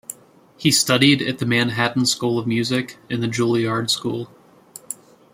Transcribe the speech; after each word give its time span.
He 0.57 0.71
studied 0.71 1.21
at 1.21 1.37
the 1.37 1.45
Manhattan 1.45 2.07
School 2.07 2.39
of 2.39 2.47
Music 2.47 2.97
and 3.07 3.21
the 3.21 3.27
Juilliard 3.27 3.91
School. 3.91 4.31